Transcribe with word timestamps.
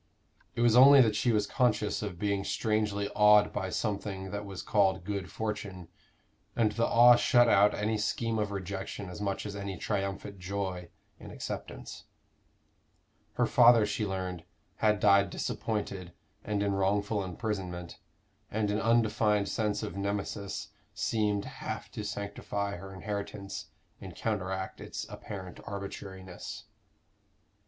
It 0.55 0.61
was 0.61 0.75
only 0.75 0.99
that 1.01 1.15
she 1.15 1.31
was 1.31 1.45
conscious 1.45 2.01
of 2.01 2.17
being 2.17 2.43
strangely 2.43 3.07
awed 3.09 3.53
by 3.53 3.69
something 3.69 4.31
that 4.31 4.47
was 4.47 4.63
called 4.63 5.03
good 5.05 5.31
fortune; 5.31 5.89
and 6.55 6.71
the 6.71 6.87
awe 6.87 7.15
shut 7.15 7.47
out 7.47 7.75
any 7.75 7.99
scheme 7.99 8.39
of 8.39 8.49
rejection 8.49 9.11
as 9.11 9.21
much 9.21 9.45
as 9.45 9.55
any 9.55 9.77
triumphant 9.77 10.39
joy 10.39 10.89
in 11.19 11.29
acceptance. 11.29 12.05
Her 13.33 13.45
father, 13.45 13.85
she 13.85 14.03
learned, 14.03 14.43
had 14.77 14.99
died 14.99 15.29
disappointed 15.29 16.13
and 16.43 16.63
in 16.63 16.73
wrongful 16.73 17.23
imprisonment, 17.23 17.99
and 18.49 18.71
an 18.71 18.81
undefined 18.81 19.49
sense 19.49 19.83
of 19.83 19.95
Nemesis 19.95 20.69
seemed 20.95 21.45
half 21.45 21.91
to 21.91 22.03
sanctify 22.03 22.75
her 22.77 22.91
inheritance, 22.91 23.67
and 24.01 24.15
counteract 24.15 24.81
its 24.81 25.05
apparent 25.09 25.59
arbitrariness. 25.67 26.63